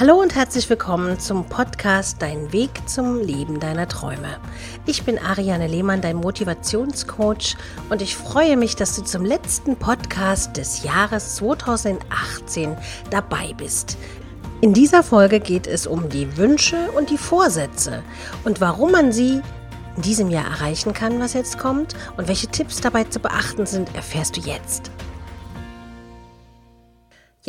Hallo 0.00 0.18
und 0.18 0.34
herzlich 0.34 0.70
willkommen 0.70 1.18
zum 1.18 1.44
Podcast 1.44 2.22
Dein 2.22 2.54
Weg 2.54 2.70
zum 2.86 3.20
Leben 3.20 3.60
deiner 3.60 3.86
Träume. 3.86 4.40
Ich 4.86 5.02
bin 5.02 5.18
Ariane 5.18 5.66
Lehmann, 5.66 6.00
dein 6.00 6.16
Motivationscoach 6.16 7.54
und 7.90 8.00
ich 8.00 8.16
freue 8.16 8.56
mich, 8.56 8.76
dass 8.76 8.96
du 8.96 9.02
zum 9.02 9.26
letzten 9.26 9.76
Podcast 9.76 10.56
des 10.56 10.84
Jahres 10.84 11.36
2018 11.36 12.78
dabei 13.10 13.52
bist. 13.58 13.98
In 14.62 14.72
dieser 14.72 15.02
Folge 15.02 15.38
geht 15.38 15.66
es 15.66 15.86
um 15.86 16.08
die 16.08 16.34
Wünsche 16.38 16.90
und 16.92 17.10
die 17.10 17.18
Vorsätze 17.18 18.02
und 18.44 18.62
warum 18.62 18.92
man 18.92 19.12
sie 19.12 19.42
in 19.96 20.02
diesem 20.02 20.30
Jahr 20.30 20.46
erreichen 20.46 20.94
kann, 20.94 21.20
was 21.20 21.34
jetzt 21.34 21.58
kommt 21.58 21.94
und 22.16 22.26
welche 22.26 22.46
Tipps 22.46 22.80
dabei 22.80 23.04
zu 23.04 23.20
beachten 23.20 23.66
sind, 23.66 23.94
erfährst 23.94 24.38
du 24.38 24.40
jetzt. 24.40 24.90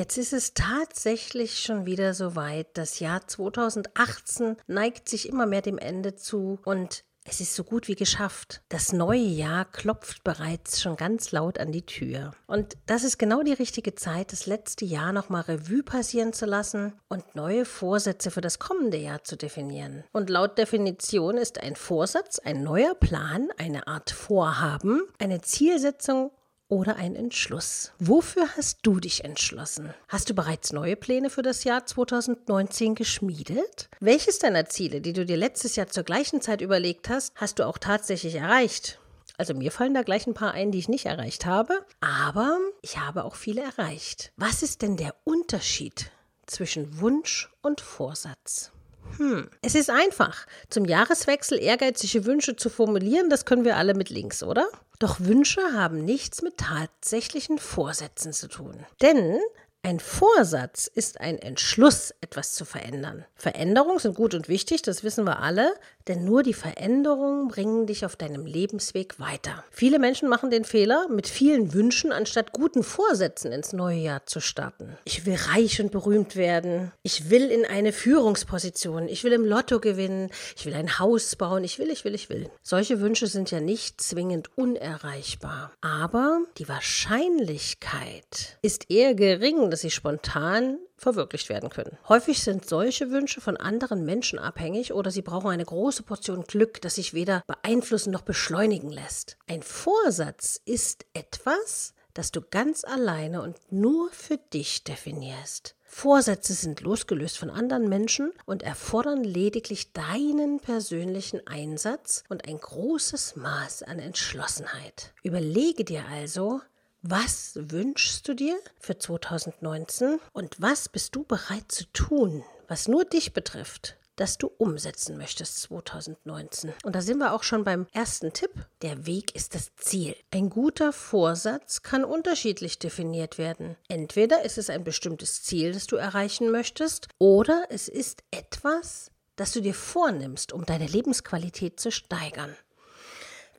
Jetzt 0.02 0.18
ist 0.18 0.34
es 0.34 0.56
tatsächlich 0.56 1.60
schon 1.60 1.86
wieder 1.86 2.16
so 2.16 2.36
weit. 2.36 2.70
Das 2.74 3.00
Jahr 3.00 3.28
2018 3.28 4.58
neigt 4.66 5.08
sich 5.08 5.30
immer 5.30 5.46
mehr 5.46 5.62
dem 5.62 5.78
Ende 5.78 6.16
zu 6.16 6.58
und 6.66 7.04
es 7.24 7.40
ist 7.40 7.54
so 7.54 7.64
gut 7.64 7.88
wie 7.88 7.94
geschafft. 7.94 8.64
Das 8.70 8.94
neue 8.94 9.20
Jahr 9.20 9.64
klopft 9.66 10.24
bereits 10.24 10.82
schon 10.82 10.96
ganz 10.96 11.32
laut 11.32 11.60
an 11.60 11.72
die 11.72 11.86
Tür. 11.86 12.32
Und 12.48 12.78
das 12.88 13.04
ist 13.04 13.20
genau 13.20 13.44
die 13.44 13.54
richtige 13.54 13.94
Zeit, 13.94 14.32
das 14.32 14.48
letzte 14.48 14.86
Jahr 14.86 15.14
nochmal 15.14 15.44
Revue 15.44 15.84
passieren 15.84 16.34
zu 16.34 16.48
lassen 16.48 16.94
und 17.08 17.36
neue 17.36 17.66
Vorsätze 17.66 18.32
für 18.32 18.42
das 18.42 18.58
kommende 18.58 18.98
Jahr 18.98 19.24
zu 19.24 19.36
definieren. 19.36 20.04
Und 20.14 20.32
laut 20.32 20.58
Definition 20.58 21.38
ist 21.38 21.62
ein 21.62 21.76
Vorsatz 21.76 22.40
ein 22.40 22.64
neuer 22.64 22.96
Plan, 22.96 23.50
eine 23.60 23.86
Art 23.86 24.10
Vorhaben, 24.10 25.04
eine 25.20 25.42
Zielsetzung 25.42 26.32
oder 26.72 26.96
ein 26.96 27.16
Entschluss. 27.16 27.92
Wofür 28.00 28.48
hast 28.56 28.80
du 28.84 29.02
dich 29.02 29.26
entschlossen? 29.26 29.94
Hast 30.08 30.30
du 30.30 30.34
bereits 30.34 30.72
neue 30.72 30.96
Pläne 30.96 31.30
für 31.30 31.42
das 31.42 31.66
Jahr 31.66 31.86
2019 31.86 32.96
geschmiedet? 32.96 33.90
Welches 34.00 34.40
deiner 34.40 34.66
Ziele, 34.68 35.02
die 35.02 35.12
du 35.12 35.26
dir 35.26 35.36
letztes 35.36 35.76
Jahr 35.76 35.88
zur 35.88 36.04
gleichen 36.04 36.42
Zeit 36.42 36.62
überlegt 36.62 37.10
hast, 37.10 37.34
hast 37.36 37.60
du 37.60 37.68
auch 37.68 37.78
tatsächlich 37.78 38.36
erreicht? 38.36 39.00
Also 39.38 39.54
mir 39.54 39.72
fallen 39.72 39.94
da 39.94 40.04
gleich 40.04 40.28
ein 40.28 40.34
paar 40.34 40.54
ein, 40.54 40.72
die 40.72 40.80
ich 40.80 40.88
nicht 40.88 41.08
erreicht 41.08 41.46
habe, 41.46 41.86
aber 42.00 42.58
ich 42.82 42.98
habe 43.00 43.26
auch 43.26 43.36
viele 43.36 43.62
erreicht. 43.62 44.32
Was 44.38 44.64
ist 44.64 44.82
denn 44.82 44.96
der 44.96 45.14
Unterschied 45.26 46.10
zwischen 46.46 47.02
Wunsch 47.02 47.50
und 47.62 47.82
Vorsatz? 47.82 48.72
Hm. 49.18 49.50
Es 49.62 49.76
ist 49.76 49.90
einfach. 49.90 50.46
Zum 50.70 50.86
Jahreswechsel 50.86 51.62
ehrgeizige 51.62 52.26
Wünsche 52.26 52.56
zu 52.56 52.70
formulieren, 52.70 53.30
das 53.30 53.46
können 53.46 53.66
wir 53.66 53.78
alle 53.78 53.94
mit 53.94 54.10
links, 54.10 54.44
oder? 54.44 54.68
Doch 55.00 55.20
Wünsche 55.20 55.62
haben 55.74 56.04
nichts 56.06 56.42
mit 56.42 56.58
tatsächlichen 56.58 57.58
Vorsätzen 57.58 58.34
zu 58.34 58.48
tun. 58.48 58.86
Denn 59.02 59.40
ein 59.84 60.00
Vorsatz 60.00 60.86
ist 60.86 61.20
ein 61.20 61.40
Entschluss, 61.40 62.14
etwas 62.22 62.54
zu 62.54 62.66
verändern. 62.66 63.26
Veränderungen 63.36 63.98
sind 63.98 64.16
gut 64.16 64.36
und 64.36 64.48
wichtig, 64.48 64.84
das 64.84 65.04
wissen 65.04 65.26
wir 65.26 65.40
alle, 65.40 65.74
denn 66.08 66.24
nur 66.24 66.44
die 66.44 66.54
Veränderungen 66.54 67.48
bringen 67.48 67.88
dich 67.88 68.06
auf 68.06 68.16
deinem 68.16 68.46
Lebensweg 68.46 69.20
weiter. 69.20 69.64
Viele 69.72 69.98
Menschen 69.98 70.30
machen 70.30 70.52
den 70.52 70.66
Fehler, 70.66 71.08
mit 71.10 71.28
vielen 71.28 71.74
Wünschen 71.74 72.12
anstatt 72.12 72.52
guten 72.52 72.84
Vorsätzen 72.84 73.52
ins 73.52 73.74
neue 73.74 73.98
Jahr 73.98 74.26
zu 74.28 74.40
starten. 74.40 74.98
Ich 75.06 75.26
will 75.26 75.38
reich 75.52 75.82
und 75.82 75.92
berühmt 75.92 76.36
werden. 76.36 76.92
Ich 77.02 77.32
will 77.32 77.50
in 77.50 77.66
eine 77.66 77.92
Führungsposition. 77.92 79.08
Ich 79.08 79.24
will 79.24 79.34
im 79.34 79.46
Lotto 79.46 79.80
gewinnen. 79.80 80.30
Ich 80.56 80.66
will 80.68 80.76
ein 80.76 81.00
Haus 81.00 81.36
bauen. 81.36 81.64
Ich 81.64 81.80
will, 81.80 81.90
ich 81.90 82.06
will, 82.06 82.14
ich 82.14 82.30
will. 82.30 82.52
Solche 82.62 83.00
Wünsche 83.00 83.26
sind 83.26 83.50
ja 83.50 83.60
nicht 83.60 84.00
zwingend 84.00 84.56
unerreichbar. 84.56 85.72
Aber 85.82 86.42
die 86.58 86.70
Wahrscheinlichkeit 86.70 88.58
ist 88.62 88.92
eher 88.92 89.16
gering, 89.16 89.71
dass 89.72 89.82
sie 89.82 89.92
spontan 89.92 90.78
verwirklicht 90.98 91.50
werden 91.50 91.70
können. 91.70 91.98
Häufig 92.08 92.44
sind 92.44 92.68
solche 92.68 93.10
Wünsche 93.10 93.42
von 93.42 93.58
anderen 93.58 94.06
Menschen 94.06 94.38
abhängig 94.38 94.94
oder 94.94 95.10
sie 95.10 95.22
brauchen 95.22 95.50
eine 95.50 95.66
große 95.66 96.04
Portion 96.04 96.44
Glück, 96.44 96.82
das 96.82 96.96
sich 96.96 97.14
weder 97.14 97.44
beeinflussen 97.48 98.12
noch 98.12 98.22
beschleunigen 98.22 98.92
lässt. 98.92 99.38
Ein 99.48 99.64
Vorsatz 99.64 100.62
ist 100.66 101.06
etwas, 101.14 101.94
das 102.14 102.32
du 102.32 102.42
ganz 102.42 102.84
alleine 102.84 103.42
und 103.42 103.58
nur 103.72 104.10
für 104.12 104.38
dich 104.38 104.84
definierst. 104.84 105.76
Vorsätze 105.94 106.54
sind 106.54 106.80
losgelöst 106.80 107.38
von 107.38 107.50
anderen 107.50 107.90
Menschen 107.90 108.32
und 108.46 108.64
erfordern 108.64 109.26
lediglich 109.26 109.92
deinen 109.92 110.62
persönlichen 110.62 111.46
Einsatz 111.46 112.24
und 112.30 112.48
ein 112.48 112.58
großes 112.58 113.36
Maß 113.36 113.84
an 113.84 114.00
Entschlossenheit. 114.00 115.14
Überlege 115.22 115.84
dir 115.84 116.06
also, 116.10 116.62
was 117.02 117.54
wünschst 117.56 118.28
du 118.28 118.36
dir 118.36 118.58
für 118.80 118.98
2019 118.98 120.20
und 120.34 120.62
was 120.62 120.90
bist 120.90 121.16
du 121.16 121.24
bereit 121.24 121.72
zu 121.72 121.86
tun, 121.94 122.44
was 122.68 122.88
nur 122.88 123.06
dich 123.06 123.34
betrifft, 123.34 123.98
das 124.16 124.38
du 124.38 124.52
umsetzen 124.58 125.18
möchtest 125.18 125.62
2019. 125.62 126.74
Und 126.84 126.96
da 126.96 127.02
sind 127.02 127.18
wir 127.18 127.34
auch 127.34 127.42
schon 127.42 127.64
beim 127.64 127.88
ersten 127.92 128.34
Tipp. 128.34 128.52
Der 128.84 129.08
Weg 129.08 129.34
ist 129.36 129.56
das 129.56 129.76
Ziel. 129.78 130.16
Ein 130.32 130.50
guter 130.50 130.94
Vorsatz 130.94 131.82
kann 131.82 132.04
unterschiedlich 132.04 132.78
definiert 132.78 133.40
werden. 133.40 133.78
Entweder 133.88 134.44
ist 134.44 134.60
es 134.60 134.70
ein 134.70 134.84
bestimmtes 134.84 135.42
Ziel, 135.42 135.72
das 135.74 135.88
du 135.88 135.96
erreichen 135.96 136.52
möchtest, 136.52 137.08
oder 137.18 137.66
es 137.70 137.88
ist 137.88 138.24
etwas, 138.30 139.12
das 139.38 139.54
du 139.54 139.62
dir 139.62 139.74
vornimmst, 139.74 140.54
um 140.54 140.66
deine 140.66 140.86
Lebensqualität 140.86 141.80
zu 141.80 141.92
steigern. 141.92 142.56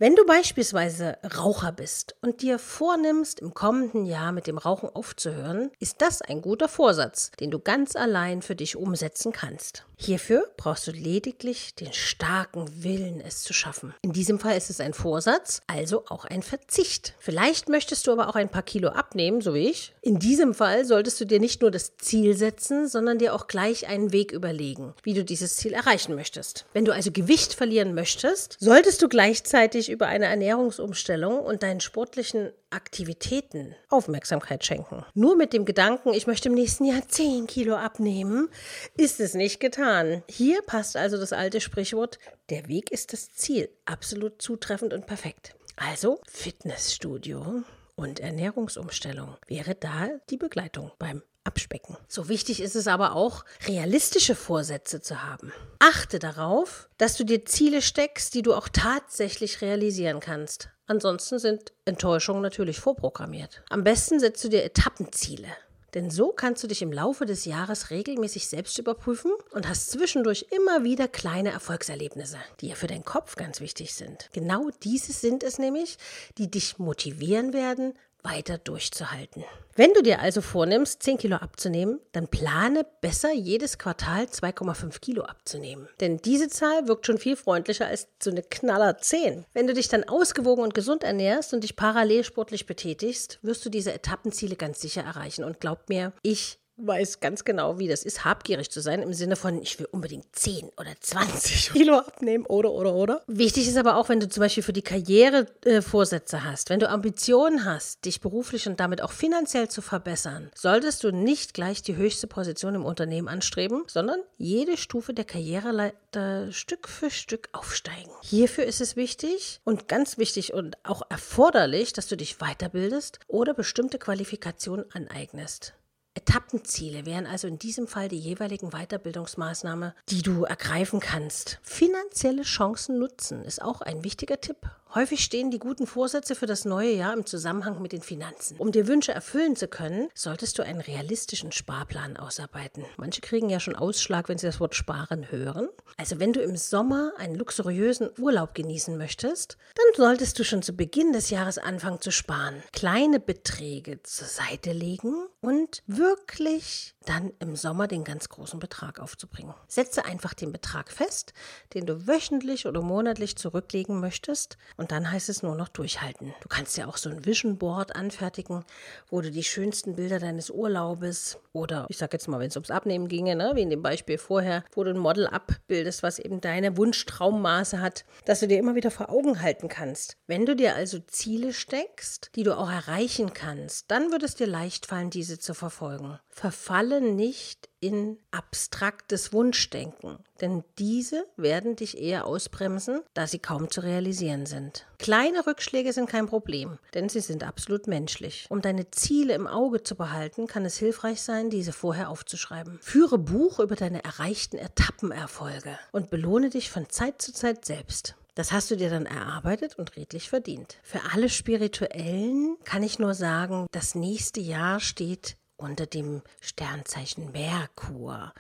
Wenn 0.03 0.17
du 0.17 0.27
beispielsweise 0.27 1.17
Raucher 1.39 1.71
bist 1.71 2.17
und 2.23 2.43
dir 2.43 2.59
vornimmst, 2.59 3.39
im 3.39 3.55
kommenden 3.55 4.05
Jahr 4.05 4.33
mit 4.33 4.49
dem 4.49 4.59
Rauchen 4.59 4.89
aufzuhören, 4.89 5.71
ist 5.79 6.03
das 6.03 6.23
ein 6.23 6.43
guter 6.43 6.67
Vorsatz, 6.67 7.31
den 7.39 7.53
du 7.53 7.61
ganz 7.61 7.95
allein 7.95 8.43
für 8.43 8.57
dich 8.57 8.75
umsetzen 8.75 9.31
kannst. 9.31 9.87
Hierfür 10.05 10.51
brauchst 10.57 10.89
du 10.89 10.91
lediglich 10.91 11.77
den 11.77 11.93
starken 11.93 12.83
Willen, 12.83 13.21
es 13.21 13.45
zu 13.45 13.53
schaffen. 13.53 13.95
In 14.03 14.13
diesem 14.13 14.41
Fall 14.41 14.57
ist 14.57 14.69
es 14.69 14.81
ein 14.81 14.95
Vorsatz, 14.95 15.63
also 15.69 16.03
auch 16.09 16.25
ein 16.25 16.43
Verzicht. 16.43 17.15
Vielleicht 17.21 17.69
möchtest 17.69 18.09
du 18.09 18.11
aber 18.11 18.29
auch 18.29 18.35
ein 18.35 18.49
paar 18.49 18.65
Kilo 18.65 18.89
abnehmen, 18.89 19.41
so 19.41 19.55
wie 19.55 19.69
ich. 19.69 19.95
In 20.03 20.19
diesem 20.19 20.55
Fall 20.55 20.85
solltest 20.85 21.21
du 21.21 21.27
dir 21.27 21.39
nicht 21.39 21.63
nur 21.63 21.71
das 21.71 21.97
Ziel 21.99 22.37
setzen, 22.37 22.89
sondern 22.89 23.19
dir 23.19 23.33
auch 23.33 23.47
gleich 23.47 23.87
einen 23.87 24.11
Weg 24.11 24.33
überlegen, 24.33 24.95
wie 25.05 25.15
du 25.15 25.23
dieses 25.23 25.55
Ziel 25.55 25.73
erreichen 25.73 26.17
möchtest. 26.17 26.67
Wenn 26.73 26.85
du 26.85 26.93
also 26.93 27.13
Gewicht 27.13 27.55
verlieren 27.55 27.95
möchtest, 27.95 28.57
solltest 28.59 29.03
du 29.03 29.09
gleichzeitig 29.09 29.92
über 29.93 30.07
eine 30.07 30.27
Ernährungsumstellung 30.27 31.39
und 31.39 31.63
deinen 31.63 31.81
sportlichen 31.81 32.53
Aktivitäten 32.71 33.75
Aufmerksamkeit 33.89 34.65
schenken. 34.65 35.05
Nur 35.15 35.37
mit 35.37 35.53
dem 35.53 35.65
Gedanken, 35.65 36.15
ich 36.15 36.27
möchte 36.27 36.49
im 36.49 36.55
nächsten 36.55 36.85
Jahr 36.85 37.07
10 37.07 37.47
Kilo 37.47 37.77
abnehmen, 37.77 38.49
ist 38.97 39.21
es 39.21 39.35
nicht 39.35 39.61
getan. 39.61 40.23
Hier 40.29 40.63
passt 40.63 40.97
also 40.97 41.19
das 41.19 41.33
alte 41.33 41.61
Sprichwort, 41.61 42.19
der 42.51 42.69
Weg 42.69 42.91
ist 42.91 43.13
das 43.13 43.33
Ziel. 43.33 43.69
Absolut 43.85 44.43
zutreffend 44.43 44.93
und 44.95 45.07
perfekt. 45.07 45.55
Also 45.77 46.21
Fitnessstudio 46.27 47.63
und 47.95 48.21
Ernährungsumstellung 48.21 49.37
wäre 49.47 49.75
da 49.75 50.09
die 50.31 50.37
Begleitung 50.37 50.93
beim 50.99 51.23
abspecken. 51.45 51.97
So 52.09 52.29
wichtig 52.29 52.61
ist 52.61 52.77
es 52.77 52.87
aber 52.87 53.15
auch, 53.15 53.45
realistische 53.67 54.35
Vorsätze 54.35 55.01
zu 55.01 55.23
haben. 55.23 55.53
Achte 55.79 56.19
darauf, 56.19 56.89
dass 56.99 57.17
du 57.17 57.25
dir 57.25 57.45
Ziele 57.45 57.83
steckst, 57.83 58.35
die 58.35 58.43
du 58.43 58.55
auch 58.55 58.69
tatsächlich 58.69 59.61
realisieren 59.61 60.21
kannst. 60.21 60.69
Ansonsten 60.87 61.39
sind 61.39 61.73
Enttäuschungen 61.85 62.43
natürlich 62.43 62.79
vorprogrammiert. 62.81 63.63
Am 63.71 63.85
besten 63.85 64.21
setzt 64.21 64.45
du 64.45 64.49
dir 64.49 64.65
Etappenziele. 64.65 65.49
Denn 65.95 66.11
so 66.11 66.33
kannst 66.33 66.63
du 66.63 66.69
dich 66.69 66.81
im 66.81 66.93
Laufe 66.93 67.27
des 67.27 67.45
Jahres 67.45 67.91
regelmäßig 67.91 68.49
selbst 68.49 68.79
überprüfen 68.79 69.31
und 69.51 69.69
hast 69.69 69.91
zwischendurch 69.91 70.47
immer 70.51 70.85
wieder 70.85 71.07
kleine 71.07 71.51
Erfolgserlebnisse, 71.51 72.39
die 72.61 72.69
ja 72.69 72.75
für 72.75 72.87
deinen 72.87 73.05
Kopf 73.05 73.37
ganz 73.37 73.61
wichtig 73.61 73.93
sind. 73.95 74.31
Genau 74.33 74.71
diese 74.83 75.13
sind 75.13 75.43
es 75.43 75.59
nämlich, 75.59 75.99
die 76.39 76.51
dich 76.51 76.79
motivieren 76.79 77.53
werden, 77.53 77.93
weiter 78.23 78.59
durchzuhalten. 78.59 79.45
Wenn 79.75 79.95
du 79.95 80.03
dir 80.03 80.21
also 80.21 80.43
vornimmst, 80.43 81.03
10 81.03 81.17
Kilo 81.17 81.37
abzunehmen, 81.37 81.99
dann 82.13 82.29
plane 82.29 82.85
besser 83.01 83.33
jedes 83.33 83.79
Quartal 83.79 84.25
2,5 84.25 85.01
Kilo 85.01 85.23
abzunehmen. 85.23 85.89
Denn 86.01 86.19
diese 86.19 86.49
Zahl 86.49 86.89
wirkt 86.89 87.07
schon 87.07 87.17
viel 87.17 87.37
freundlicher 87.37 87.87
als 87.87 88.09
so 88.23 88.31
eine 88.31 88.43
Knaller 88.43 88.99
10. 88.99 89.47
Wenn 89.55 89.67
du 89.67 89.73
dich 89.73 89.89
dann 89.89 90.05
ausgewogen 90.05 90.63
und 90.63 90.75
gesund 90.75 91.05
ernährst 91.05 91.55
und 91.55 91.63
dich 91.63 91.75
parallel 91.75 92.23
sportlich 92.23 92.67
betätigst, 92.67 93.39
wirst 93.41 93.65
du 93.65 93.71
diese 93.71 93.95
Etappenziele 93.95 94.57
ganz 94.57 94.81
sicher 94.81 95.03
erreichen. 95.03 95.43
Und 95.43 95.59
glaub 95.59 95.89
mir, 95.89 96.13
ich 96.23 96.59
weiß 96.77 97.21
ganz 97.21 97.45
genau, 97.45 97.79
wie 97.79 97.89
das 97.89 98.05
ist, 98.05 98.25
habgierig 98.25 98.71
zu 98.71 98.81
sein, 98.81 99.03
im 99.03 99.13
Sinne 99.13 99.37
von, 99.37 99.61
ich 99.63 99.79
will 99.79 99.87
unbedingt 99.91 100.27
10 100.33 100.71
oder 100.77 100.93
20 100.99 101.71
Kilo 101.73 101.99
abnehmen, 101.99 102.47
oder, 102.47 102.73
oder, 102.73 102.95
oder. 102.95 103.23
Wichtig 103.27 103.69
ist 103.69 103.77
aber 103.77 103.97
auch, 103.97 104.09
wenn 104.09 104.21
du 104.21 104.29
zum 104.29 104.43
Beispiel 104.43 104.63
für 104.63 104.73
die 104.73 104.83
Karriere 104.83 105.47
äh, 105.65 105.83
Vorsätze 105.83 106.45
hast, 106.45 106.71
wenn 106.71 106.81
du 106.81 106.89
Ambitionen 106.89 107.65
hast, 107.65 108.05
dich 108.05 108.21
beruflich 108.21 108.67
und 108.67 108.81
damit 108.81 109.03
auch 109.03 109.13
finanziell 109.13 109.69
zu 109.69 109.83
verbessern, 109.83 110.51
solltest 110.55 111.05
du 111.05 111.13
nicht 111.13 111.55
gleich 111.55 111.83
die 111.83 111.97
höchste 111.97 112.27
Position 112.27 112.75
im 112.75 112.85
Unternehmen 112.85 113.29
anstreben, 113.29 113.85
sondern 113.87 114.21
jede 114.39 114.77
Stufe 114.77 115.15
der 115.15 115.25
Karriereleiter 115.25 116.53
Stück 116.53 116.89
für 116.89 117.11
Stück 117.11 117.49
aufsteigen. 117.53 118.11
Hierfür 118.23 118.65
ist 118.65 118.81
es 118.81 118.97
wichtig 118.97 119.61
und 119.65 119.89
ganz 119.89 120.19
wichtig 120.19 120.53
und 120.53 120.77
auch 120.85 121.03
erforderlich, 121.09 121.93
dass 121.93 122.07
du 122.07 122.17
dich 122.17 122.39
weiterbildest 122.39 123.21
oder 123.29 123.55
bestimmte 123.55 123.99
Qualifikationen 123.99 124.87
aneignest. 124.93 125.75
Etappenziele 126.15 127.07
wären 127.07 127.27
also 127.27 127.49
in 127.49 127.59
diesem 127.59 127.87
Fall 127.87 128.09
die 128.09 128.19
jeweiligen 128.19 128.71
Weiterbildungsmaßnahmen, 128.71 129.93
die 130.11 130.21
du 130.21 130.45
ergreifen 130.45 131.01
kannst. 131.01 131.59
Finanzielle 131.63 132.43
Chancen 132.43 132.99
nutzen 132.99 133.43
ist 133.45 133.63
auch 133.63 133.81
ein 133.81 134.05
wichtiger 134.05 134.41
Tipp. 134.41 134.59
Häufig 134.95 135.25
stehen 135.25 135.51
die 135.51 135.59
guten 135.59 135.87
Vorsätze 135.87 136.35
für 136.35 136.45
das 136.45 136.67
neue 136.67 136.93
Jahr 136.93 137.15
im 137.15 137.25
Zusammenhang 137.25 137.81
mit 137.81 137.93
den 137.93 138.03
Finanzen. 138.03 138.59
Um 138.59 138.73
dir 138.73 138.87
Wünsche 138.87 139.13
erfüllen 139.13 139.57
zu 139.57 139.67
können, 139.67 140.11
solltest 140.15 140.59
du 140.59 140.63
einen 140.63 140.83
realistischen 140.83 141.51
Sparplan 141.51 142.19
ausarbeiten. 142.19 142.85
Manche 142.99 143.23
kriegen 143.23 143.49
ja 143.49 143.59
schon 143.59 143.75
Ausschlag, 143.75 144.29
wenn 144.29 144.37
sie 144.37 144.47
das 144.47 144.61
Wort 144.61 144.75
sparen 144.75 145.31
hören. 145.31 145.71
Also 145.97 146.21
wenn 146.21 146.35
du 146.35 146.43
im 146.43 146.57
Sommer 146.57 147.13
einen 147.17 147.37
luxuriösen 147.37 148.11
Urlaub 148.19 148.55
genießen 148.55 148.99
möchtest, 148.99 149.57
dann 149.77 149.97
solltest 149.97 150.39
du 150.39 150.45
schon 150.45 150.61
zu 150.61 150.75
Beginn 150.75 151.15
des 151.15 151.31
Jahres 151.31 151.57
anfangen 151.57 152.03
zu 152.03 152.11
sparen. 152.11 152.63
Kleine 152.73 153.19
Beträge 153.19 154.03
zur 154.03 154.27
Seite 154.27 154.73
legen 154.73 155.15
und 155.41 155.83
wirklich 155.87 156.02
wirklich 156.03 156.95
dann 157.03 157.33
im 157.39 157.57
Sommer 157.57 157.89
den 157.89 158.05
ganz 158.05 158.29
großen 158.29 158.59
Betrag 158.59 159.01
aufzubringen. 159.01 159.55
Setze 159.69 160.05
einfach 160.05 160.35
den 160.35 160.53
Betrag 160.53 160.91
fest, 160.91 161.33
den 161.75 161.87
du 161.87 162.07
wöchentlich 162.07 162.67
oder 162.67 162.83
monatlich 162.83 163.37
zurücklegen 163.37 164.01
möchtest 164.01 164.57
und 164.77 164.93
dann 164.93 165.11
heißt 165.11 165.29
es 165.29 165.43
nur 165.43 165.55
noch 165.55 165.69
durchhalten. 165.69 166.35
Du 166.41 166.49
kannst 166.49 166.77
ja 166.77 166.87
auch 166.87 166.97
so 166.97 167.11
ein 167.11 167.25
Vision 167.25 167.59
Board 167.59 167.97
anfertigen, 167.97 168.65
wo 169.09 169.21
du 169.21 169.31
die 169.31 169.45
schönsten 169.45 169.97
Bilder 169.97 170.19
deines 170.19 170.51
Urlaubes 170.51 171.39
oder 171.53 171.87
ich 171.89 171.99
sag 171.99 172.13
jetzt 172.13 172.29
mal, 172.29 172.41
wenn 172.41 172.49
es 172.49 172.57
ums 172.57 172.71
Abnehmen 172.71 173.09
ginge, 173.09 173.37
ne, 173.37 173.53
wie 173.55 173.63
in 173.63 173.71
dem 173.71 173.83
Beispiel 173.83 174.19
vorher, 174.19 174.65
wo 174.73 174.85
du 174.85 174.91
ein 174.91 174.99
Model 174.99 175.27
abbildest, 175.27 176.03
was 176.03 176.19
eben 176.19 176.41
deine 176.41 176.77
Wunschtraummaße 176.77 177.81
hat, 177.81 178.05
dass 178.25 178.41
du 178.41 178.49
dir 178.49 178.59
immer 178.59 178.75
wieder 178.75 178.91
vor 178.91 179.11
Augen 179.11 179.43
halten 179.43 179.69
kannst. 179.69 180.17
Wenn 180.27 180.47
du 180.47 180.57
dir 180.57 180.75
also 180.75 180.99
Ziele 181.01 181.53
steckst, 181.53 182.31
die 182.35 182.43
du 182.43 182.57
auch 182.57 182.71
erreichen 182.71 183.33
kannst, 183.33 183.91
dann 183.91 184.11
wird 184.13 184.23
es 184.23 184.35
dir 184.35 184.47
leicht 184.47 184.87
fallen, 184.87 185.11
diese 185.11 185.39
zu 185.39 185.55
verfolgen. 185.55 186.19
Verfalle 186.29 186.92
nicht 187.01 187.69
in 187.81 188.19
abstraktes 188.31 189.33
Wunschdenken, 189.33 190.19
denn 190.41 190.63
diese 190.79 191.25
werden 191.37 191.75
dich 191.75 191.99
eher 191.99 192.27
ausbremsen, 192.27 193.01
da 193.15 193.27
sie 193.27 193.41
kaum 193.41 193.71
zu 193.71 193.81
realisieren 193.81 194.47
sind. 194.47 194.87
Kleine 194.99 195.47
Rückschläge 195.47 195.93
sind 195.93 196.09
kein 196.09 196.27
Problem, 196.27 196.79
denn 196.95 197.09
sie 197.09 197.21
sind 197.21 197.45
absolut 197.45 197.87
menschlich. 197.89 198.47
Um 198.51 198.63
deine 198.63 198.91
Ziele 198.91 199.35
im 199.35 199.47
Auge 199.47 199.83
zu 199.83 199.97
behalten, 199.97 200.47
kann 200.47 200.65
es 200.65 200.77
hilfreich 200.77 201.23
sein, 201.23 201.51
diese 201.51 201.73
vorher 201.73 202.09
aufzuschreiben. 202.09 202.79
Führe 202.81 203.19
Buch 203.19 203.59
über 203.59 203.75
deine 203.75 204.05
erreichten 204.05 204.59
Etappenerfolge 204.59 205.79
und 205.91 206.11
belohne 206.11 206.51
dich 206.51 206.71
von 206.71 206.89
Zeit 206.89 207.21
zu 207.21 207.33
Zeit 207.33 207.65
selbst. 207.65 208.15
Das 208.35 208.51
hast 208.51 208.71
du 208.71 208.77
dir 208.77 208.89
dann 208.89 209.05
erarbeitet 209.05 209.79
und 209.79 209.95
redlich 209.97 210.31
verdient. 210.31 210.79
Für 210.83 211.01
alle 211.13 211.29
Spirituellen 211.29 212.57
kann 212.65 212.83
ich 212.83 212.99
nur 212.99 213.13
sagen, 213.13 213.67
das 213.73 213.95
nächste 213.95 214.41
Jahr 214.41 214.81
steht 214.81 215.37
unter 215.63 215.87
dem 215.87 216.23
Sternzeichen 216.41 217.33
Merkur. 217.33 218.33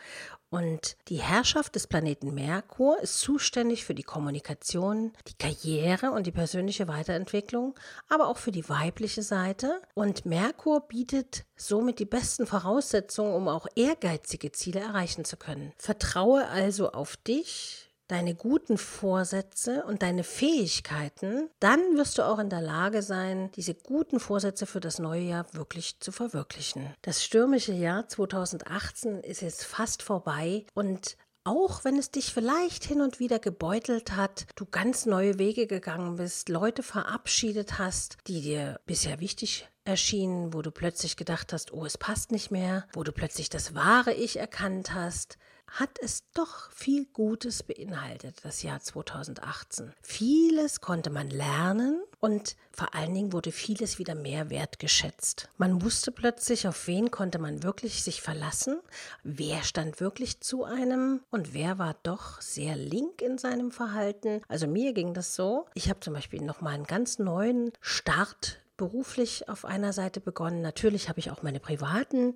Und 0.52 0.98
die 1.08 1.22
Herrschaft 1.22 1.76
des 1.76 1.86
Planeten 1.86 2.34
Merkur 2.34 3.00
ist 3.00 3.20
zuständig 3.20 3.86
für 3.86 3.94
die 3.94 4.02
Kommunikation, 4.02 5.12
die 5.26 5.38
Karriere 5.38 6.10
und 6.10 6.26
die 6.26 6.30
persönliche 6.30 6.88
Weiterentwicklung, 6.88 7.74
aber 8.10 8.28
auch 8.28 8.36
für 8.36 8.52
die 8.52 8.68
weibliche 8.68 9.22
Seite. 9.22 9.80
Und 9.94 10.26
Merkur 10.26 10.82
bietet 10.82 11.46
somit 11.56 12.00
die 12.00 12.04
besten 12.04 12.46
Voraussetzungen, 12.46 13.34
um 13.34 13.48
auch 13.48 13.66
ehrgeizige 13.76 14.52
Ziele 14.52 14.80
erreichen 14.80 15.24
zu 15.24 15.38
können. 15.38 15.72
Vertraue 15.78 16.46
also 16.48 16.92
auf 16.92 17.16
dich, 17.16 17.91
deine 18.08 18.34
guten 18.34 18.78
Vorsätze 18.78 19.84
und 19.84 20.02
deine 20.02 20.24
Fähigkeiten, 20.24 21.48
dann 21.60 21.80
wirst 21.96 22.18
du 22.18 22.22
auch 22.22 22.38
in 22.38 22.50
der 22.50 22.60
Lage 22.60 23.02
sein, 23.02 23.50
diese 23.56 23.74
guten 23.74 24.20
Vorsätze 24.20 24.66
für 24.66 24.80
das 24.80 24.98
neue 24.98 25.22
Jahr 25.22 25.46
wirklich 25.52 25.98
zu 26.00 26.12
verwirklichen. 26.12 26.94
Das 27.02 27.24
stürmische 27.24 27.72
Jahr 27.72 28.08
2018 28.08 29.20
ist 29.20 29.40
jetzt 29.40 29.64
fast 29.64 30.02
vorbei 30.02 30.66
und 30.74 31.16
auch 31.44 31.84
wenn 31.84 31.98
es 31.98 32.12
dich 32.12 32.32
vielleicht 32.32 32.84
hin 32.84 33.00
und 33.00 33.18
wieder 33.18 33.40
gebeutelt 33.40 34.14
hat, 34.14 34.46
du 34.54 34.64
ganz 34.64 35.06
neue 35.06 35.40
Wege 35.40 35.66
gegangen 35.66 36.16
bist, 36.16 36.48
Leute 36.48 36.84
verabschiedet 36.84 37.78
hast, 37.78 38.18
die 38.28 38.42
dir 38.42 38.78
bisher 38.86 39.18
wichtig 39.18 39.68
erschienen, 39.84 40.54
wo 40.54 40.62
du 40.62 40.70
plötzlich 40.70 41.16
gedacht 41.16 41.52
hast, 41.52 41.72
oh, 41.72 41.84
es 41.84 41.98
passt 41.98 42.30
nicht 42.30 42.52
mehr, 42.52 42.86
wo 42.92 43.02
du 43.02 43.10
plötzlich 43.10 43.50
das 43.50 43.74
wahre 43.74 44.12
Ich 44.12 44.38
erkannt 44.38 44.94
hast, 44.94 45.36
hat 45.72 45.98
es 46.00 46.24
doch 46.34 46.70
viel 46.70 47.06
Gutes 47.06 47.62
beinhaltet, 47.62 48.40
das 48.42 48.62
Jahr 48.62 48.80
2018. 48.80 49.92
Vieles 50.02 50.80
konnte 50.82 51.08
man 51.08 51.30
lernen 51.30 52.02
und 52.20 52.56
vor 52.72 52.94
allen 52.94 53.14
Dingen 53.14 53.32
wurde 53.32 53.52
vieles 53.52 53.98
wieder 53.98 54.14
mehr 54.14 54.50
wertgeschätzt. 54.50 55.48
Man 55.56 55.82
wusste 55.82 56.12
plötzlich, 56.12 56.68
auf 56.68 56.86
wen 56.86 57.10
konnte 57.10 57.38
man 57.38 57.62
wirklich 57.62 58.02
sich 58.02 58.20
verlassen, 58.20 58.80
wer 59.24 59.62
stand 59.62 60.00
wirklich 60.00 60.40
zu 60.40 60.64
einem 60.64 61.20
und 61.30 61.54
wer 61.54 61.78
war 61.78 61.96
doch 62.02 62.40
sehr 62.42 62.76
link 62.76 63.22
in 63.22 63.38
seinem 63.38 63.70
Verhalten. 63.70 64.42
Also 64.48 64.66
mir 64.66 64.92
ging 64.92 65.14
das 65.14 65.34
so. 65.34 65.66
Ich 65.74 65.88
habe 65.88 66.00
zum 66.00 66.12
Beispiel 66.12 66.42
nochmal 66.42 66.74
einen 66.74 66.84
ganz 66.84 67.18
neuen 67.18 67.72
Start 67.80 68.62
beruflich 68.76 69.48
auf 69.48 69.64
einer 69.64 69.92
Seite 69.92 70.20
begonnen. 70.20 70.60
Natürlich 70.60 71.08
habe 71.08 71.20
ich 71.20 71.30
auch 71.30 71.42
meine 71.42 71.60
privaten 71.60 72.34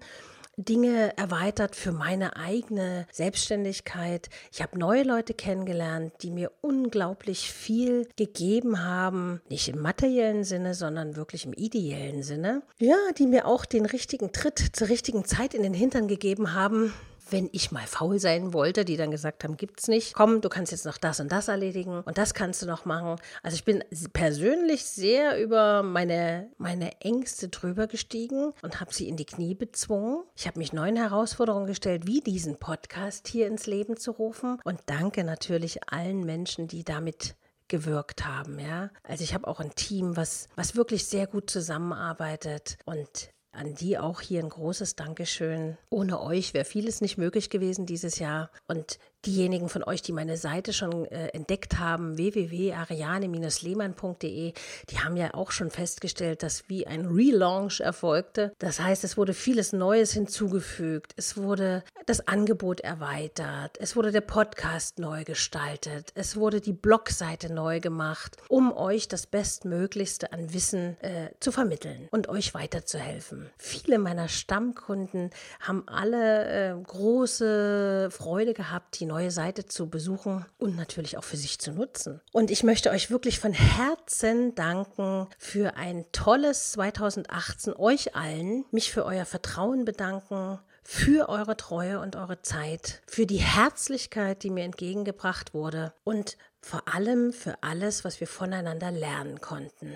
Dinge 0.57 1.17
erweitert 1.19 1.77
für 1.77 1.93
meine 1.93 2.37
eigene 2.37 3.07
Selbstständigkeit. 3.13 4.31
Ich 4.51 4.63
habe 4.63 4.79
neue 4.79 5.03
Leute 5.03 5.35
kennengelernt, 5.35 6.15
die 6.23 6.31
mir 6.31 6.51
unglaublich 6.63 7.53
viel 7.53 8.09
gegeben 8.17 8.83
haben, 8.83 9.43
nicht 9.51 9.69
im 9.69 9.81
materiellen 9.81 10.45
Sinne, 10.45 10.75
sondern 10.75 11.15
wirklich 11.15 11.45
im 11.45 11.53
ideellen 11.53 12.23
Sinne. 12.23 12.63
Ja, 12.79 12.97
die 13.19 13.27
mir 13.27 13.47
auch 13.47 13.67
den 13.67 13.85
richtigen 13.85 14.33
Tritt 14.33 14.59
zur 14.73 14.89
richtigen 14.89 15.27
Zeit 15.27 15.53
in 15.53 15.63
den 15.63 15.75
Hintern 15.75 16.09
gegeben 16.09 16.55
haben, 16.55 16.95
wenn 17.31 17.49
ich 17.53 17.73
mal 17.73 17.87
faul 17.87 18.19
sein 18.19 18.53
wollte, 18.53 18.85
die 18.85 18.97
dann 18.97 19.11
gesagt 19.11 19.45
haben, 19.45 19.57
gibt's 19.57 19.89
nicht. 19.89 20.15
Komm, 20.15 20.41
du 20.41 20.49
kannst 20.49 20.73
jetzt 20.73 20.87
noch 20.87 20.99
das 20.99 21.21
und 21.21 21.33
das 21.33 21.49
erledigen 21.49 22.01
und 22.01 22.19
das 22.19 22.35
kannst 22.35 22.63
du 22.63 22.67
noch 22.67 22.85
machen. 22.85 23.17
Also 23.43 23.57
ich 23.57 23.65
bin 23.65 23.83
persönlich 24.13 24.85
sehr 24.85 25.43
über 25.43 25.83
meine, 25.83 26.51
meine 26.59 27.01
Ängste 27.01 27.49
drüber 27.49 27.87
gestiegen 27.87 28.53
und 28.63 28.81
habe 28.81 28.93
sie 28.93 29.09
in 29.09 29.17
die 29.17 29.25
Knie 29.25 29.55
bezwungen. 29.55 30.23
Ich 30.37 30.47
habe 30.47 30.59
mich 30.59 30.73
neuen 30.73 30.97
Herausforderungen 30.97 31.67
gestellt, 31.67 32.07
wie 32.07 32.21
diesen 32.21 32.59
Podcast 32.59 33.29
hier 33.29 33.47
ins 33.47 33.67
Leben 33.67 33.97
zu 33.97 34.13
rufen 34.13 34.59
und 34.65 34.81
danke 34.87 35.25
natürlich 35.25 35.89
allen 35.91 36.25
Menschen, 36.25 36.69
die 36.69 36.85
damit 36.85 37.37
gewirkt 37.69 38.25
haben, 38.25 38.59
ja. 38.59 38.91
Also 39.03 39.25
ich 39.25 39.35
habe 39.35 39.49
auch 39.49 39.61
ein 39.61 39.75
Team, 39.75 40.17
was, 40.17 40.49
was 40.55 40.77
wirklich 40.77 41.07
sehr 41.07 41.27
gut 41.27 41.51
zusammenarbeitet 41.51 42.79
und 42.85 43.31
an 43.57 43.75
die 43.75 43.99
auch 43.99 44.21
hier 44.21 44.43
ein 44.43 44.49
großes 44.49 44.97
Dankeschön. 44.97 45.77
Ohne 45.91 46.21
euch 46.21 46.55
wäre 46.55 46.65
vieles 46.65 47.01
nicht 47.01 47.19
möglich 47.19 47.51
gewesen 47.51 47.87
dieses 47.87 48.19
Jahr. 48.19 48.51
Und 48.69 48.99
diejenigen 49.25 49.69
von 49.69 49.83
euch, 49.83 50.03
die 50.03 50.13
meine 50.13 50.37
Seite 50.37 50.73
schon 50.73 51.07
äh, 51.07 51.29
entdeckt 51.29 51.79
haben, 51.79 52.17
www.ariane-lehmann.de, 52.17 54.53
die 54.91 54.99
haben 54.99 55.17
ja 55.17 55.35
auch 55.35 55.51
schon 55.51 55.71
festgestellt, 55.71 56.43
dass 56.43 56.69
wie 56.69 56.87
ein 56.87 57.07
Relaunch 57.07 57.81
erfolgte. 57.81 58.53
Das 58.59 58.81
heißt, 58.81 59.05
es 59.05 59.17
wurde 59.17 59.35
vieles 59.35 59.73
Neues 59.73 60.13
hinzugefügt. 60.13 61.15
Es 61.17 61.37
wurde 61.37 61.83
das 62.07 62.27
Angebot 62.29 62.81
erweitert. 62.81 63.79
Es 63.81 63.97
wurde 63.97 64.13
der 64.13 64.21
Podcast 64.21 65.01
neu 65.01 65.25
gestaltet. 65.25 66.13
Es 66.15 66.37
wurde 66.37 66.61
die 66.61 66.73
Blogseite 66.73 67.53
neu 67.53 67.81
gemacht, 67.81 68.37
um 68.49 68.73
euch 68.73 69.09
das 69.09 69.27
Bestmöglichste 69.27 70.33
an 70.33 70.55
Wissen 70.55 70.97
äh, 71.03 71.31
zu 71.41 71.51
vermitteln 71.51 72.09
und 72.13 72.29
euch 72.29 72.55
weiterzuhelfen. 72.55 73.51
Viele 73.59 73.99
meiner 73.99 74.29
Stammkunden 74.29 75.31
haben 75.61 75.87
alle 75.89 76.47
äh, 76.47 76.81
große 76.81 78.09
Freude 78.13 78.55
gehabt, 78.55 79.01
die 79.01 79.07
neue 79.07 79.33
Seite 79.33 79.67
zu 79.67 79.91
besuchen 79.91 80.47
und 80.59 80.77
natürlich 80.77 81.19
auch 81.19 81.25
für 81.25 81.37
sich 81.37 81.59
zu 81.59 81.73
nutzen. 81.73 82.21
Und 82.31 82.53
ich 82.53 82.63
möchte 82.63 82.91
euch 82.91 83.11
wirklich 83.11 83.41
von 83.41 83.53
Herzen 83.53 84.55
danken 84.55 85.27
für 85.39 85.77
ein 85.77 86.05
tolles 86.13 86.73
2018, 86.73 87.75
euch 87.75 88.15
allen, 88.15 88.65
mich 88.71 88.93
für 88.93 89.05
euer 89.05 89.25
Vertrauen 89.25 89.85
bedanken, 89.85 90.61
für 90.89 91.29
eure 91.29 91.57
Treue 91.57 91.99
und 91.99 92.15
eure 92.15 92.43
Zeit, 92.43 93.03
für 93.09 93.27
die 93.27 93.41
Herzlichkeit, 93.41 94.45
die 94.45 94.51
mir 94.51 94.63
entgegengebracht 94.63 95.53
wurde 95.53 95.93
und 96.05 96.37
vor 96.61 96.83
allem 96.87 97.33
für 97.33 97.61
alles, 97.61 98.05
was 98.05 98.21
wir 98.21 98.29
voneinander 98.29 98.93
lernen 98.93 99.41
konnten. 99.41 99.93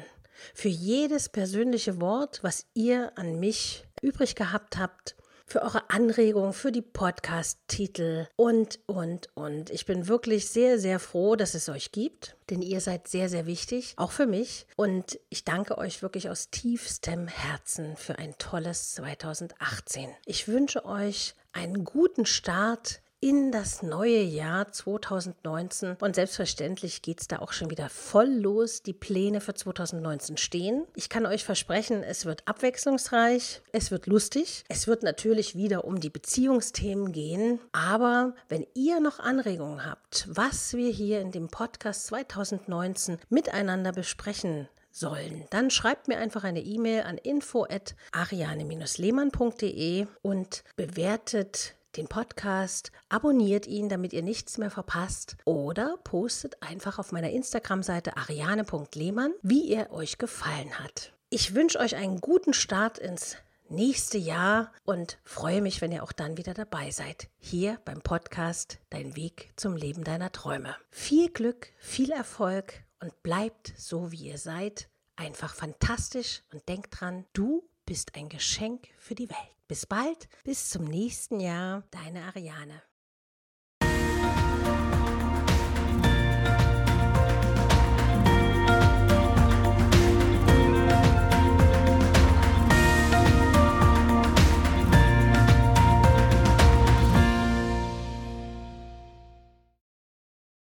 Für 0.53 0.69
jedes 0.69 1.29
persönliche 1.29 2.01
Wort, 2.01 2.41
was 2.43 2.67
ihr 2.75 3.13
an 3.17 3.39
mich 3.39 3.87
übrig 4.03 4.35
gehabt 4.35 4.79
habt 4.79 5.15
für 5.51 5.63
eure 5.63 5.91
Anregungen, 5.91 6.53
für 6.53 6.71
die 6.71 6.81
Podcast-Titel 6.81 8.29
und, 8.37 8.79
und, 8.87 9.29
und. 9.35 9.71
Ich 9.71 9.85
bin 9.85 10.07
wirklich 10.07 10.49
sehr, 10.49 10.79
sehr 10.79 11.01
froh, 11.01 11.35
dass 11.35 11.55
es 11.55 11.69
euch 11.69 11.91
gibt, 11.91 12.37
denn 12.51 12.63
ihr 12.63 12.81
seid 12.81 13.09
sehr, 13.09 13.29
sehr 13.29 13.47
wichtig, 13.47 13.95
auch 13.97 14.13
für 14.13 14.27
mich. 14.27 14.67
Und 14.77 15.19
ich 15.29 15.45
danke 15.45 15.77
euch 15.77 16.03
wirklich 16.03 16.31
aus 16.31 16.51
tiefstem 16.51 17.27
Herzen 17.27 17.97
für 17.97 18.17
ein 18.17 18.39
tolles 18.39 18.95
2018. 18.95 20.09
Ich 20.25 20.47
wünsche 20.47 20.85
euch 20.85 21.35
einen 21.53 21.85
guten 21.85 22.27
Start 22.27 23.03
in 23.21 23.53
das 23.53 23.83
neue 23.83 24.23
Jahr 24.23 24.73
2019. 24.73 25.97
Und 26.01 26.15
selbstverständlich 26.15 27.03
geht 27.03 27.21
es 27.21 27.29
da 27.29 27.41
auch 27.41 27.53
schon 27.53 27.69
wieder 27.71 27.91
voll 27.91 28.29
los. 28.29 28.83
Die 28.83 28.95
Pläne 28.95 29.41
für 29.41 29.55
2019 29.55 30.37
stehen. 30.39 30.87
Ich 30.95 31.09
kann 31.09 31.27
euch 31.27 31.45
versprechen, 31.45 32.03
es 32.03 32.25
wird 32.25 32.43
abwechslungsreich, 32.47 33.63
es 33.73 33.91
wird 33.91 34.07
lustig, 34.07 34.65
es 34.69 34.87
wird 34.87 35.03
natürlich 35.03 35.55
wieder 35.55 35.85
um 35.85 36.01
die 36.01 36.09
Beziehungsthemen 36.11 37.13
gehen. 37.13 37.61
Aber 37.73 38.35
wenn 38.49 38.67
ihr 38.75 39.01
noch 39.01 39.19
Anregungen 39.19 39.85
habt, 39.85 40.27
was 40.31 40.73
wir 40.75 40.91
hier 40.91 41.21
in 41.21 41.31
dem 41.31 41.49
Podcast 41.49 42.07
2019 42.07 43.19
miteinander 43.29 43.93
besprechen 43.93 44.69
sollen, 44.91 45.45
dann 45.51 45.69
schreibt 45.71 46.09
mir 46.09 46.17
einfach 46.19 46.45
eine 46.45 46.63
E-Mail 46.63 47.03
an 47.03 47.19
info@ariane-lehmann.de 47.19 50.07
und 50.23 50.65
bewertet 50.77 51.75
den 51.97 52.09
Podcast, 52.09 52.93
abonniert 53.09 53.67
ihn, 53.67 53.89
damit 53.89 54.13
ihr 54.13 54.23
nichts 54.23 54.59
mehr 54.59 54.71
verpasst 54.71 55.37
oder 55.45 55.97
postet 56.05 56.63
einfach 56.63 56.99
auf 56.99 57.13
meiner 57.13 57.31
Instagram-Seite 57.31 58.17
ariane.lehmann, 58.17 59.33
wie 59.43 59.73
er 59.73 59.93
euch 59.93 60.19
gefallen 60.19 60.79
hat. 60.79 61.13
Ich 61.31 61.55
wünsche 61.55 61.79
euch 61.79 61.97
einen 61.97 62.21
guten 62.21 62.53
Start 62.53 62.99
ins 62.99 63.37
nächste 63.69 64.19
Jahr 64.19 64.73
und 64.85 65.19
freue 65.25 65.63
mich, 65.63 65.81
wenn 65.81 65.93
ihr 65.93 66.03
auch 66.03 66.13
dann 66.13 66.37
wieder 66.37 66.55
dabei 66.55 66.91
seid. 66.91 67.29
Hier 67.39 67.79
beim 67.85 68.01
Podcast 68.01 68.79
Dein 68.91 69.17
Weg 69.17 69.53
zum 69.57 69.77
Leben 69.77 70.05
deiner 70.05 70.33
Träume. 70.33 70.75
Viel 70.91 71.31
Glück, 71.31 71.69
viel 71.79 72.11
Erfolg 72.11 72.75
und 73.01 73.23
bleibt 73.23 73.73
so, 73.77 74.13
wie 74.13 74.29
ihr 74.29 74.39
seid. 74.39 74.89
Einfach 75.17 75.55
fantastisch 75.55 76.43
und 76.53 76.69
denkt 76.69 77.01
dran, 77.01 77.27
du 77.33 77.69
bist 77.87 78.17
ein 78.17 78.29
Geschenk 78.29 78.89
für 78.99 79.15
die 79.15 79.29
Welt. 79.31 79.60
Bis 79.71 79.87
bald, 79.87 80.29
bis 80.43 80.69
zum 80.69 80.83
nächsten 80.83 81.39
Jahr, 81.39 81.85
deine 81.93 82.25
Ariane. 82.25 82.83